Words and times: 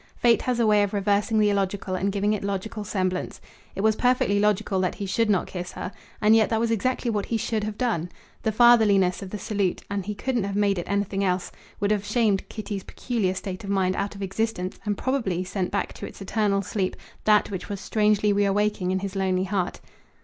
Fate 0.17 0.41
has 0.41 0.59
a 0.59 0.65
way 0.65 0.81
of 0.81 0.93
reversing 0.95 1.37
the 1.37 1.51
illogical 1.51 1.93
and 1.93 2.11
giving 2.11 2.33
it 2.33 2.43
logical 2.43 2.83
semblance. 2.83 3.39
It 3.75 3.81
was 3.81 3.95
perfectly 3.95 4.39
logical 4.39 4.81
that 4.81 4.95
he 4.95 5.05
should 5.05 5.29
not 5.29 5.45
kiss 5.45 5.73
her; 5.73 5.91
and 6.19 6.35
yet 6.35 6.49
that 6.49 6.59
was 6.59 6.71
exactly 6.71 7.11
what 7.11 7.27
he 7.27 7.37
should 7.37 7.63
have 7.63 7.77
done. 7.77 8.09
The 8.41 8.51
fatherliness 8.51 9.21
of 9.21 9.29
the 9.29 9.37
salute 9.37 9.83
and 9.91 10.03
he 10.03 10.15
couldn't 10.15 10.45
have 10.45 10.55
made 10.55 10.79
it 10.79 10.89
anything 10.89 11.23
else 11.23 11.51
would 11.79 11.91
have 11.91 12.03
shamed 12.03 12.49
Kitty's 12.49 12.83
peculiar 12.83 13.35
state 13.35 13.63
of 13.63 13.69
mind 13.69 13.95
out 13.95 14.15
of 14.15 14.23
existence 14.23 14.79
and 14.85 14.97
probably 14.97 15.43
sent 15.43 15.69
back 15.69 15.93
to 15.93 16.07
its 16.07 16.19
eternal 16.19 16.63
sleep 16.63 16.95
that 17.25 17.51
which 17.51 17.69
was 17.69 17.79
strangely 17.79 18.33
reawaking 18.33 18.89
in 18.89 18.97
his 19.01 19.15
lonely 19.15 19.43
heart. 19.43 19.81